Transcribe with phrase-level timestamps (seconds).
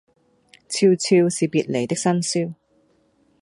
[0.67, 2.55] 悄悄是別離的笙簫